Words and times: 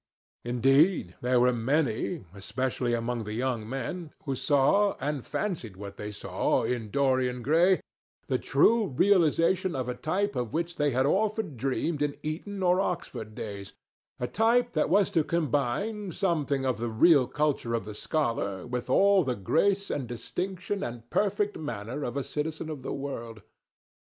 Indeed, 0.43 1.13
there 1.21 1.39
were 1.39 1.53
many, 1.53 2.25
especially 2.33 2.95
among 2.95 3.19
the 3.19 3.23
very 3.25 3.35
young 3.35 3.69
men, 3.69 4.13
who 4.23 4.35
saw, 4.35 4.93
or 4.99 5.21
fancied 5.21 5.75
that 5.75 5.97
they 5.97 6.11
saw, 6.11 6.63
in 6.63 6.89
Dorian 6.89 7.43
Gray 7.43 7.79
the 8.25 8.39
true 8.39 8.87
realization 8.87 9.75
of 9.75 9.87
a 9.87 9.93
type 9.93 10.35
of 10.35 10.53
which 10.53 10.77
they 10.77 10.89
had 10.89 11.05
often 11.05 11.55
dreamed 11.55 12.01
in 12.01 12.17
Eton 12.23 12.63
or 12.63 12.81
Oxford 12.81 13.35
days, 13.35 13.73
a 14.19 14.25
type 14.25 14.71
that 14.71 14.89
was 14.89 15.11
to 15.11 15.23
combine 15.23 16.11
something 16.11 16.65
of 16.65 16.79
the 16.79 16.89
real 16.89 17.27
culture 17.27 17.75
of 17.75 17.85
the 17.85 17.93
scholar 17.93 18.65
with 18.65 18.89
all 18.89 19.23
the 19.23 19.35
grace 19.35 19.91
and 19.91 20.07
distinction 20.07 20.81
and 20.81 21.07
perfect 21.11 21.59
manner 21.59 22.03
of 22.03 22.17
a 22.17 22.23
citizen 22.23 22.71
of 22.71 22.81
the 22.81 22.91
world. 22.91 23.43